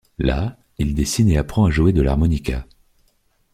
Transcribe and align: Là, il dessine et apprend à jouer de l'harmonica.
Là, 0.17 0.57
il 0.79 0.95
dessine 0.95 1.29
et 1.29 1.37
apprend 1.37 1.65
à 1.65 1.69
jouer 1.69 1.93
de 1.93 2.01
l'harmonica. 2.01 2.65